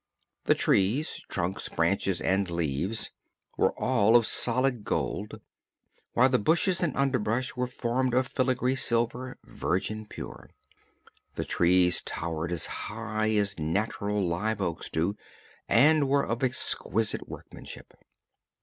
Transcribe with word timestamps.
The 0.45 0.55
trees 0.55 1.23
trunks, 1.29 1.69
branches 1.69 2.21
and 2.21 2.49
leaves 2.49 3.11
were 3.55 3.79
all 3.79 4.15
of 4.15 4.25
solid 4.25 4.83
gold, 4.83 5.39
while 6.13 6.27
the 6.27 6.39
bushes 6.39 6.81
and 6.81 6.97
underbrush 6.97 7.55
were 7.55 7.67
formed 7.67 8.15
of 8.15 8.25
filigree 8.25 8.73
silver, 8.73 9.37
virgin 9.45 10.07
pure. 10.07 10.49
The 11.35 11.45
trees 11.45 12.01
towered 12.01 12.51
as 12.51 12.65
high 12.65 13.29
as 13.35 13.59
natural 13.59 14.25
live 14.27 14.59
oaks 14.59 14.89
do 14.89 15.15
and 15.69 16.09
were 16.09 16.25
of 16.25 16.41
exquisite 16.43 17.29
workmanship. 17.29 17.93